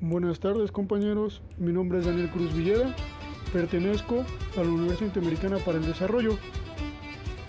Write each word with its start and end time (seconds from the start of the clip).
Buenas 0.00 0.38
tardes 0.38 0.70
compañeros, 0.70 1.42
mi 1.58 1.72
nombre 1.72 1.98
es 1.98 2.06
Daniel 2.06 2.30
Cruz 2.30 2.54
Villeda, 2.54 2.94
pertenezco 3.52 4.24
a 4.56 4.62
la 4.62 4.68
Universidad 4.68 5.08
Interamericana 5.08 5.58
para 5.58 5.78
el 5.78 5.86
Desarrollo. 5.86 6.38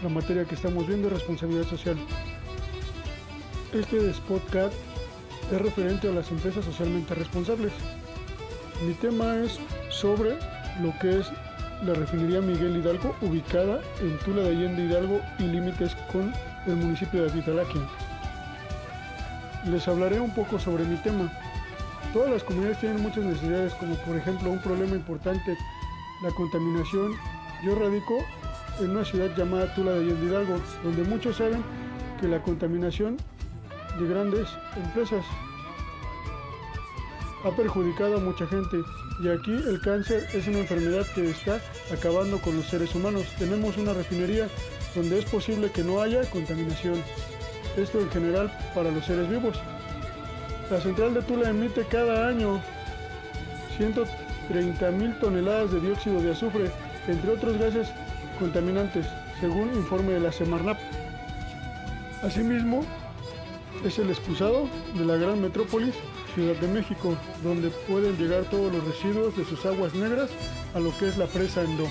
La 0.00 0.08
materia 0.08 0.44
que 0.44 0.54
estamos 0.54 0.86
viendo 0.86 1.08
es 1.08 1.14
responsabilidad 1.14 1.64
social. 1.64 1.96
Este 3.74 3.98
podcast 4.28 4.72
es 5.50 5.60
referente 5.60 6.08
a 6.08 6.12
las 6.12 6.30
empresas 6.30 6.64
socialmente 6.64 7.16
responsables. 7.16 7.72
Mi 8.86 8.94
tema 8.94 9.38
es 9.38 9.58
sobre 9.90 10.38
lo 10.80 10.96
que 11.00 11.18
es 11.18 11.26
la 11.84 11.94
refinería 11.94 12.40
Miguel 12.40 12.76
Hidalgo 12.76 13.16
ubicada 13.22 13.80
en 14.00 14.16
Tula 14.18 14.42
de 14.42 14.50
Allende 14.50 14.84
Hidalgo 14.84 15.20
y 15.40 15.42
límites 15.42 15.96
con 16.12 16.32
el 16.68 16.76
municipio 16.76 17.24
de 17.24 17.28
Atitalaquia. 17.28 17.82
Les 19.68 19.88
hablaré 19.88 20.20
un 20.20 20.32
poco 20.32 20.60
sobre 20.60 20.84
mi 20.84 20.94
tema. 20.98 21.28
Todas 22.12 22.30
las 22.30 22.44
comunidades 22.44 22.80
tienen 22.80 23.02
muchas 23.02 23.24
necesidades, 23.24 23.74
como 23.74 23.94
por 23.96 24.16
ejemplo 24.16 24.50
un 24.50 24.60
problema 24.62 24.96
importante, 24.96 25.56
la 26.22 26.30
contaminación. 26.30 27.12
Yo 27.62 27.74
radico 27.74 28.24
en 28.80 28.90
una 28.90 29.04
ciudad 29.04 29.34
llamada 29.36 29.74
Tula 29.74 29.92
de 29.92 30.04
Hidalgo, 30.04 30.58
donde 30.82 31.04
muchos 31.04 31.36
saben 31.36 31.62
que 32.20 32.28
la 32.28 32.42
contaminación 32.42 33.16
de 33.98 34.08
grandes 34.08 34.48
empresas 34.76 35.24
ha 37.44 37.50
perjudicado 37.50 38.16
a 38.16 38.20
mucha 38.20 38.46
gente 38.46 38.78
y 39.22 39.28
aquí 39.28 39.52
el 39.52 39.80
cáncer 39.80 40.26
es 40.34 40.46
una 40.46 40.58
enfermedad 40.58 41.06
que 41.14 41.30
está 41.30 41.60
acabando 41.92 42.38
con 42.40 42.56
los 42.56 42.66
seres 42.66 42.94
humanos. 42.94 43.24
Tenemos 43.38 43.76
una 43.76 43.94
refinería 43.94 44.48
donde 44.94 45.18
es 45.18 45.24
posible 45.26 45.70
que 45.70 45.82
no 45.82 46.00
haya 46.00 46.28
contaminación. 46.30 47.02
Esto 47.76 48.00
en 48.00 48.10
general 48.10 48.50
para 48.74 48.90
los 48.90 49.04
seres 49.04 49.28
vivos. 49.28 49.58
La 50.70 50.80
central 50.80 51.14
de 51.14 51.22
Tula 51.22 51.50
emite 51.50 51.84
cada 51.84 52.26
año 52.26 52.60
130 53.76 54.90
mil 54.90 55.16
toneladas 55.20 55.70
de 55.70 55.80
dióxido 55.80 56.20
de 56.20 56.32
azufre, 56.32 56.72
entre 57.06 57.30
otros 57.30 57.56
gases 57.56 57.88
contaminantes, 58.40 59.06
según 59.40 59.72
informe 59.74 60.14
de 60.14 60.20
la 60.20 60.32
Semarnap. 60.32 60.76
Asimismo, 62.22 62.84
es 63.84 63.98
el 64.00 64.10
excusado 64.10 64.68
de 64.94 65.04
la 65.04 65.16
gran 65.16 65.40
metrópolis 65.40 65.94
Ciudad 66.34 66.56
de 66.56 66.68
México, 66.68 67.16
donde 67.44 67.70
pueden 67.88 68.16
llegar 68.16 68.42
todos 68.50 68.72
los 68.72 68.84
residuos 68.84 69.36
de 69.36 69.44
sus 69.44 69.64
aguas 69.64 69.94
negras 69.94 70.30
a 70.74 70.80
lo 70.80 70.90
que 70.98 71.08
es 71.08 71.16
la 71.16 71.26
presa 71.26 71.62
Endo. 71.62 71.86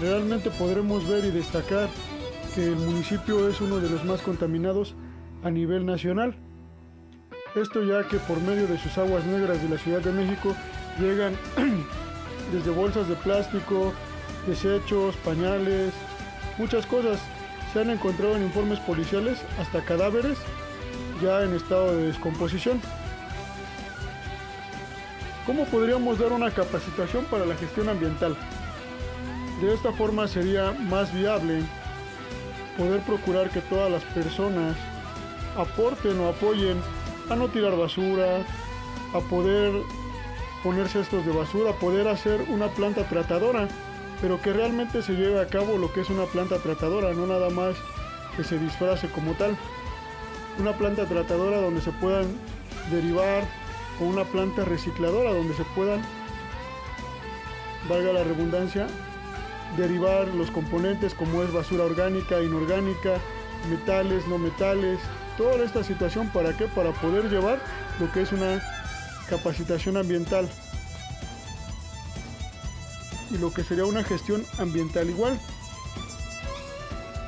Realmente 0.00 0.50
podremos 0.50 1.08
ver 1.08 1.24
y 1.24 1.30
destacar 1.30 1.88
que 2.54 2.64
el 2.64 2.76
municipio 2.76 3.48
es 3.48 3.60
uno 3.60 3.76
de 3.76 3.88
los 3.88 4.04
más 4.04 4.20
contaminados 4.20 4.96
a 5.44 5.50
nivel 5.50 5.86
nacional. 5.86 6.36
Esto 7.54 7.82
ya 7.82 8.06
que 8.06 8.18
por 8.18 8.40
medio 8.40 8.66
de 8.66 8.78
sus 8.78 8.96
aguas 8.98 9.24
negras 9.24 9.62
de 9.62 9.68
la 9.68 9.78
Ciudad 9.78 10.00
de 10.00 10.12
México 10.12 10.54
llegan 10.98 11.36
desde 12.52 12.70
bolsas 12.70 13.08
de 13.08 13.14
plástico, 13.16 13.92
desechos, 14.46 15.16
pañales, 15.16 15.92
muchas 16.58 16.86
cosas. 16.86 17.18
Se 17.72 17.80
han 17.80 17.90
encontrado 17.90 18.36
en 18.36 18.44
informes 18.44 18.78
policiales 18.80 19.38
hasta 19.60 19.84
cadáveres 19.84 20.38
ya 21.22 21.42
en 21.42 21.54
estado 21.54 21.96
de 21.96 22.06
descomposición. 22.06 22.80
¿Cómo 25.46 25.64
podríamos 25.64 26.18
dar 26.18 26.32
una 26.32 26.50
capacitación 26.50 27.24
para 27.24 27.46
la 27.46 27.56
gestión 27.56 27.88
ambiental? 27.88 28.36
De 29.62 29.74
esta 29.74 29.92
forma 29.92 30.28
sería 30.28 30.72
más 30.72 31.12
viable 31.12 31.62
poder 32.76 33.00
procurar 33.00 33.50
que 33.50 33.60
todas 33.62 33.90
las 33.90 34.04
personas 34.04 34.76
aporten 35.56 36.20
o 36.20 36.28
apoyen 36.28 36.80
a 37.30 37.36
no 37.36 37.48
tirar 37.48 37.76
basura, 37.76 38.44
a 39.14 39.20
poder 39.20 39.72
poner 40.62 40.88
cestos 40.88 41.24
de 41.24 41.32
basura, 41.32 41.72
poder 41.72 42.08
hacer 42.08 42.44
una 42.48 42.68
planta 42.68 43.04
tratadora, 43.08 43.68
pero 44.20 44.40
que 44.40 44.52
realmente 44.52 45.02
se 45.02 45.14
lleve 45.14 45.40
a 45.40 45.46
cabo 45.46 45.78
lo 45.78 45.92
que 45.92 46.00
es 46.00 46.10
una 46.10 46.24
planta 46.24 46.58
tratadora, 46.58 47.12
no 47.12 47.26
nada 47.26 47.50
más 47.50 47.76
que 48.36 48.44
se 48.44 48.58
disfrace 48.58 49.08
como 49.08 49.32
tal. 49.32 49.56
Una 50.58 50.72
planta 50.72 51.06
tratadora 51.06 51.60
donde 51.60 51.80
se 51.80 51.92
puedan 51.92 52.26
derivar 52.90 53.44
o 54.00 54.04
una 54.04 54.24
planta 54.24 54.64
recicladora 54.64 55.32
donde 55.32 55.54
se 55.54 55.64
puedan, 55.74 56.00
valga 57.88 58.12
la 58.12 58.24
redundancia, 58.24 58.86
derivar 59.76 60.26
los 60.28 60.50
componentes 60.50 61.14
como 61.14 61.42
es 61.42 61.52
basura 61.52 61.84
orgánica, 61.84 62.42
inorgánica, 62.42 63.18
metales, 63.70 64.26
no 64.26 64.38
metales, 64.38 64.98
toda 65.38 65.64
esta 65.64 65.82
situación 65.82 66.28
para 66.28 66.54
qué? 66.54 66.66
Para 66.66 66.92
poder 66.92 67.30
llevar 67.30 67.58
lo 68.00 68.12
que 68.12 68.22
es 68.22 68.32
una 68.32 68.60
capacitación 69.30 69.96
ambiental 69.96 70.48
y 73.30 73.38
lo 73.38 73.52
que 73.52 73.62
sería 73.62 73.84
una 73.84 74.02
gestión 74.02 74.44
ambiental 74.58 75.08
igual. 75.08 75.38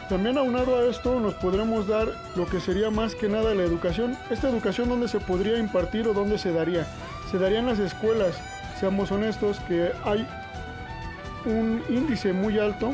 También 0.09 0.37
aunado 0.39 0.77
a 0.77 0.91
esto 0.91 1.21
nos 1.21 1.35
podremos 1.35 1.87
dar 1.87 2.09
lo 2.35 2.47
que 2.47 2.59
sería 2.59 2.91
más 2.91 3.15
que 3.15 3.29
nada 3.29 3.55
la 3.55 3.63
educación. 3.63 4.19
Esta 4.29 4.49
educación 4.49 4.89
donde 4.89 5.07
se 5.07 5.21
podría 5.21 5.57
impartir 5.57 6.09
o 6.09 6.13
dónde 6.13 6.37
se 6.37 6.53
daría. 6.53 6.85
Se 7.31 7.39
daría 7.39 7.61
en 7.61 7.67
las 7.67 7.79
escuelas, 7.79 8.35
seamos 8.81 9.13
honestos, 9.13 9.61
que 9.69 9.93
hay 10.03 10.27
un 11.45 11.81
índice 11.89 12.33
muy 12.33 12.59
alto 12.59 12.93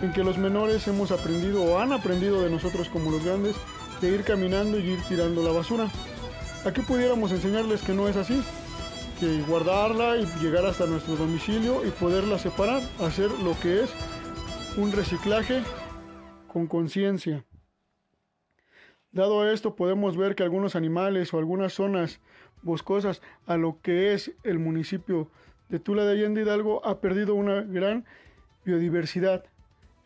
en 0.00 0.10
que 0.12 0.24
los 0.24 0.38
menores 0.38 0.88
hemos 0.88 1.10
aprendido 1.10 1.62
o 1.64 1.78
han 1.80 1.92
aprendido 1.92 2.40
de 2.40 2.48
nosotros 2.48 2.88
como 2.88 3.10
los 3.10 3.22
grandes 3.22 3.56
de 4.00 4.14
ir 4.14 4.24
caminando 4.24 4.78
y 4.78 4.90
ir 4.90 5.02
tirando 5.08 5.42
la 5.42 5.52
basura. 5.52 5.88
Aquí 6.64 6.82
pudiéramos 6.82 7.32
enseñarles 7.32 7.82
que 7.82 7.94
no 7.94 8.08
es 8.08 8.16
así, 8.16 8.42
que 9.20 9.42
guardarla 9.42 10.16
y 10.16 10.26
llegar 10.40 10.66
hasta 10.66 10.86
nuestro 10.86 11.16
domicilio 11.16 11.84
y 11.86 11.90
poderla 11.90 12.38
separar, 12.38 12.82
hacer 13.00 13.30
lo 13.42 13.58
que 13.60 13.82
es 13.82 13.90
un 14.76 14.92
reciclaje 14.92 15.62
con 16.46 16.66
conciencia. 16.66 17.44
Dado 19.10 19.50
esto, 19.50 19.74
podemos 19.74 20.16
ver 20.16 20.34
que 20.34 20.42
algunos 20.42 20.76
animales 20.76 21.32
o 21.32 21.38
algunas 21.38 21.72
zonas 21.72 22.20
boscosas 22.62 23.22
a 23.46 23.56
lo 23.56 23.80
que 23.80 24.12
es 24.12 24.32
el 24.44 24.58
municipio 24.58 25.30
de 25.68 25.78
Tula 25.78 26.04
de 26.04 26.12
Allende 26.12 26.42
Hidalgo 26.42 26.84
ha 26.86 27.00
perdido 27.00 27.34
una 27.34 27.62
gran 27.62 28.04
biodiversidad 28.64 29.44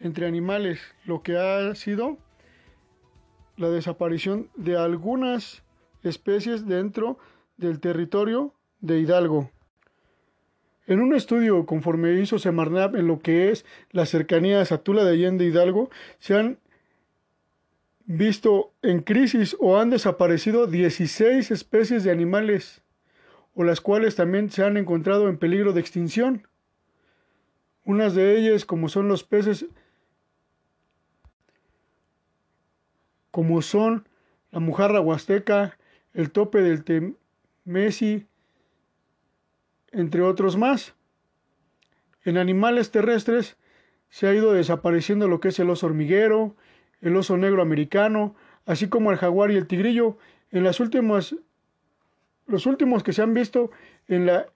entre 0.00 0.26
animales, 0.26 0.80
lo 1.04 1.22
que 1.22 1.36
ha 1.36 1.74
sido 1.74 2.18
la 3.56 3.70
desaparición 3.70 4.48
de 4.56 4.76
algunas 4.76 5.62
especies 6.02 6.66
dentro 6.66 7.18
del 7.56 7.80
territorio 7.80 8.54
de 8.80 8.98
Hidalgo. 8.98 9.50
En 10.86 11.00
un 11.00 11.14
estudio 11.14 11.64
conforme 11.64 12.20
hizo 12.20 12.38
Semarnap 12.38 12.96
en 12.96 13.06
lo 13.06 13.20
que 13.20 13.50
es 13.50 13.64
la 13.92 14.04
cercanía 14.04 14.60
a 14.60 14.78
Tula 14.78 15.04
de 15.04 15.12
Allende 15.12 15.44
Hidalgo, 15.44 15.90
se 16.18 16.34
han 16.34 16.58
visto 18.04 18.72
en 18.82 19.00
crisis 19.00 19.56
o 19.60 19.78
han 19.78 19.90
desaparecido 19.90 20.66
16 20.66 21.50
especies 21.50 22.02
de 22.02 22.10
animales, 22.10 22.82
o 23.54 23.62
las 23.64 23.80
cuales 23.80 24.16
también 24.16 24.50
se 24.50 24.64
han 24.64 24.76
encontrado 24.76 25.28
en 25.28 25.38
peligro 25.38 25.72
de 25.72 25.80
extinción. 25.80 26.48
Unas 27.84 28.14
de 28.14 28.38
ellas, 28.38 28.64
como 28.64 28.88
son 28.88 29.08
los 29.08 29.22
peces, 29.24 29.66
como 33.32 33.62
son 33.62 34.06
la 34.52 34.60
mujarra 34.60 35.00
huasteca, 35.00 35.76
el 36.14 36.30
tope 36.30 36.60
del 36.62 36.84
temesi, 36.84 38.26
entre 39.90 40.22
otros 40.22 40.56
más. 40.56 40.94
En 42.24 42.38
animales 42.38 42.92
terrestres 42.92 43.56
se 44.10 44.28
ha 44.28 44.34
ido 44.34 44.52
desapareciendo 44.52 45.26
lo 45.26 45.40
que 45.40 45.48
es 45.48 45.58
el 45.58 45.70
oso 45.70 45.86
hormiguero, 45.86 46.54
el 47.00 47.16
oso 47.16 47.36
negro 47.36 47.62
americano, 47.62 48.36
así 48.66 48.88
como 48.88 49.10
el 49.10 49.16
jaguar 49.16 49.50
y 49.50 49.56
el 49.56 49.66
tigrillo. 49.66 50.18
En 50.50 50.62
las 50.62 50.78
últimas, 50.78 51.34
los 52.46 52.66
últimos 52.66 53.02
que 53.02 53.14
se 53.14 53.22
han 53.22 53.34
visto 53.34 53.70
en 54.06 54.26
la 54.26 54.46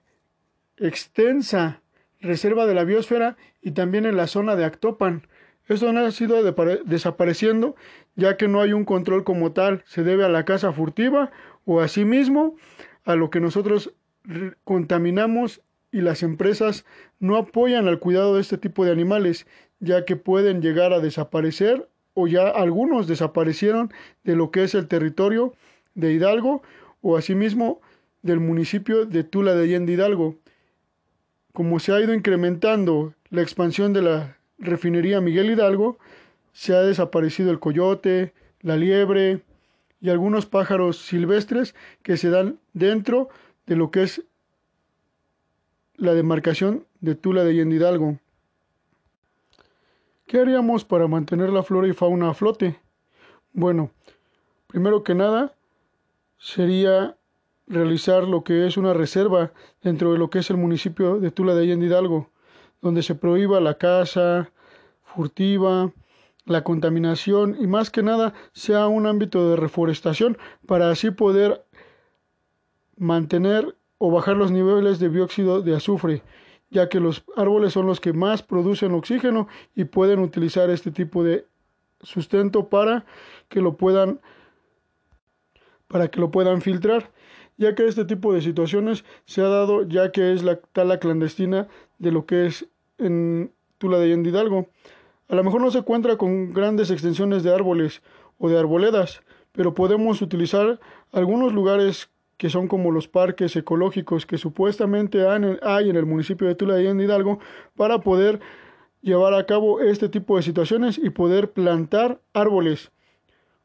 extensa 0.77 1.81
reserva 2.21 2.67
de 2.67 2.75
la 2.75 2.83
biosfera 2.83 3.37
y 3.61 3.71
también 3.71 4.05
en 4.05 4.15
la 4.15 4.27
zona 4.27 4.55
de 4.55 4.65
Actopan. 4.65 5.27
No 5.69 5.99
ha 5.99 6.11
sido 6.11 6.41
desapareciendo 6.85 7.75
ya 8.15 8.37
que 8.37 8.47
no 8.47 8.61
hay 8.61 8.73
un 8.73 8.85
control 8.85 9.23
como 9.23 9.51
tal. 9.51 9.83
Se 9.85 10.03
debe 10.03 10.23
a 10.25 10.29
la 10.29 10.45
caza 10.45 10.71
furtiva 10.71 11.31
o 11.65 11.81
asimismo 11.81 12.55
a 13.03 13.15
lo 13.15 13.29
que 13.29 13.39
nosotros 13.39 13.93
contaminamos 14.63 15.61
y 15.91 16.01
las 16.01 16.23
empresas 16.23 16.85
no 17.19 17.37
apoyan 17.37 17.87
al 17.87 17.99
cuidado 17.99 18.35
de 18.35 18.41
este 18.41 18.57
tipo 18.57 18.85
de 18.85 18.91
animales, 18.91 19.47
ya 19.79 20.05
que 20.05 20.15
pueden 20.15 20.61
llegar 20.61 20.93
a 20.93 20.99
desaparecer 20.99 21.87
o 22.13 22.27
ya 22.27 22.49
algunos 22.49 23.07
desaparecieron 23.07 23.91
de 24.23 24.35
lo 24.35 24.51
que 24.51 24.63
es 24.63 24.73
el 24.73 24.87
territorio 24.87 25.53
de 25.95 26.13
Hidalgo 26.13 26.63
o 27.01 27.17
asimismo 27.17 27.81
del 28.21 28.39
municipio 28.39 29.05
de 29.05 29.23
Tula 29.23 29.53
de 29.53 29.63
Allende 29.63 29.93
Hidalgo. 29.93 30.35
Como 31.53 31.79
se 31.79 31.91
ha 31.91 32.01
ido 32.01 32.13
incrementando 32.13 33.13
la 33.29 33.41
expansión 33.41 33.93
de 33.93 34.01
la 34.01 34.36
refinería 34.57 35.21
Miguel 35.21 35.51
Hidalgo, 35.51 35.97
se 36.53 36.75
ha 36.75 36.81
desaparecido 36.81 37.51
el 37.51 37.59
coyote, 37.59 38.33
la 38.61 38.75
liebre, 38.75 39.41
y 40.01 40.09
algunos 40.09 40.45
pájaros 40.45 40.97
silvestres 40.97 41.75
que 42.03 42.17
se 42.17 42.29
dan 42.29 42.59
dentro 42.73 43.29
de 43.65 43.75
lo 43.75 43.91
que 43.91 44.03
es 44.03 44.23
la 45.95 46.13
demarcación 46.13 46.85
de 47.01 47.15
Tula 47.15 47.43
de 47.43 47.53
Hidalgo. 47.53 48.19
¿Qué 50.27 50.39
haríamos 50.39 50.85
para 50.85 51.07
mantener 51.07 51.49
la 51.51 51.63
flora 51.63 51.87
y 51.87 51.93
fauna 51.93 52.29
a 52.29 52.33
flote? 52.33 52.79
Bueno, 53.53 53.91
primero 54.67 55.03
que 55.03 55.15
nada 55.15 55.55
sería 56.37 57.17
realizar 57.65 58.23
lo 58.23 58.43
que 58.43 58.67
es 58.67 58.77
una 58.77 58.93
reserva 58.93 59.51
dentro 59.81 60.13
de 60.13 60.19
lo 60.19 60.29
que 60.29 60.39
es 60.39 60.49
el 60.49 60.57
municipio 60.57 61.19
de 61.19 61.31
Tula 61.31 61.55
de 61.55 61.65
Hidalgo, 61.65 62.29
donde 62.81 63.03
se 63.03 63.15
prohíba 63.15 63.59
la 63.59 63.75
caza 63.75 64.51
furtiva, 65.03 65.91
la 66.45 66.63
contaminación 66.63 67.57
y 67.59 67.67
más 67.67 67.89
que 67.89 68.03
nada 68.03 68.33
sea 68.53 68.87
un 68.87 69.05
ámbito 69.05 69.49
de 69.49 69.57
reforestación 69.57 70.37
para 70.65 70.89
así 70.89 71.11
poder 71.11 71.65
mantener 72.97 73.75
o 73.97 74.11
bajar 74.11 74.37
los 74.37 74.51
niveles 74.51 74.99
de 74.99 75.09
dióxido 75.09 75.61
de 75.61 75.75
azufre, 75.75 76.23
ya 76.69 76.89
que 76.89 76.99
los 76.99 77.23
árboles 77.35 77.73
son 77.73 77.87
los 77.87 77.99
que 77.99 78.13
más 78.13 78.43
producen 78.43 78.93
oxígeno 78.93 79.47
y 79.75 79.85
pueden 79.85 80.19
utilizar 80.19 80.69
este 80.69 80.91
tipo 80.91 81.23
de 81.23 81.45
sustento 82.01 82.69
para 82.69 83.05
que 83.49 83.61
lo 83.61 83.75
puedan 83.75 84.21
para 85.87 86.09
que 86.09 86.19
lo 86.19 86.31
puedan 86.31 86.61
filtrar, 86.61 87.11
ya 87.55 87.73
que 87.73 87.87
este 87.87 88.03
tipo 88.03 88.33
de 88.33 88.41
situaciones 88.41 89.05
se 89.25 89.41
ha 89.41 89.47
dado 89.47 89.87
ya 89.87 90.11
que 90.11 90.33
es 90.33 90.43
la 90.43 90.57
tala 90.57 90.99
clandestina 90.99 91.67
de 91.99 92.11
lo 92.11 92.25
que 92.25 92.45
es 92.45 92.67
en 92.97 93.51
Tula 93.77 93.99
de 93.99 94.09
Hidalgo. 94.09 94.67
A 95.29 95.35
lo 95.35 95.43
mejor 95.43 95.61
no 95.61 95.71
se 95.71 95.79
encuentra 95.79 96.17
con 96.17 96.53
grandes 96.53 96.89
extensiones 96.89 97.43
de 97.43 97.53
árboles 97.53 98.01
o 98.37 98.49
de 98.49 98.57
arboledas, 98.57 99.21
pero 99.51 99.73
podemos 99.73 100.21
utilizar 100.21 100.79
algunos 101.11 101.53
lugares 101.53 102.09
que 102.37 102.49
son 102.49 102.67
como 102.67 102.91
los 102.91 103.07
parques 103.07 103.55
ecológicos 103.55 104.25
que 104.25 104.37
supuestamente 104.37 105.27
hay 105.27 105.89
en 105.89 105.95
el 105.95 106.05
municipio 106.05 106.47
de 106.47 106.55
Tula 106.55 106.75
de 106.75 106.83
Hidalgo 106.83 107.39
para 107.75 107.99
poder 107.99 108.39
llevar 109.01 109.33
a 109.33 109.45
cabo 109.45 109.81
este 109.81 110.09
tipo 110.09 110.37
de 110.37 110.43
situaciones 110.43 110.97
y 110.97 111.09
poder 111.09 111.51
plantar 111.51 112.21
árboles, 112.33 112.91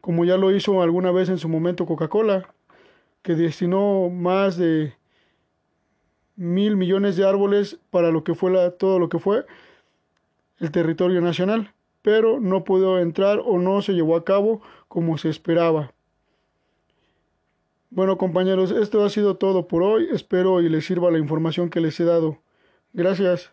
como 0.01 0.25
ya 0.25 0.37
lo 0.37 0.55
hizo 0.55 0.83
alguna 0.83 1.11
vez 1.11 1.29
en 1.29 1.39
su 1.39 1.49
momento 1.49 1.87
Coca-Cola, 1.87 2.49
que 3.23 3.35
destinó 3.35 4.09
más 4.09 4.57
de 4.57 4.95
mil 6.37 6.77
millones 6.77 7.17
de 7.17 7.27
árboles 7.27 7.79
para 7.91 8.11
lo 8.11 8.25
que 8.25 8.35
fue 8.35 8.71
todo 8.73 8.99
lo 8.99 9.09
que 9.09 9.19
fue 9.19 9.45
el 10.59 10.71
territorio 10.71 11.21
nacional, 11.21 11.73
pero 12.03 12.41
no 12.41 12.65
pudo 12.65 12.99
entrar 12.99 13.41
o 13.45 13.59
no 13.59 13.83
se 13.83 13.93
llevó 13.93 14.17
a 14.17 14.25
cabo 14.25 14.63
como 14.89 15.19
se 15.19 15.29
esperaba. 15.29 15.93
Bueno 17.91 18.17
compañeros, 18.17 18.71
esto 18.71 19.05
ha 19.05 19.11
sido 19.11 19.37
todo 19.37 19.69
por 19.69 19.83
hoy. 19.83 20.09
Espero 20.13 20.63
y 20.63 20.69
les 20.69 20.87
sirva 20.87 21.11
la 21.11 21.19
información 21.19 21.69
que 21.69 21.81
les 21.81 22.01
he 22.01 22.05
dado. 22.05 22.39
Gracias. 22.95 23.53